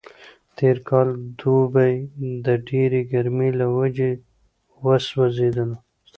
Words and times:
تېر 0.57 0.77
کال 0.89 1.09
دوبی 1.39 1.93
د 2.45 2.47
ډېرې 2.67 3.01
ګرمۍ 3.11 3.51
له 3.59 3.67
وجې 3.77 4.11
وسوځېدلو. 4.85 5.69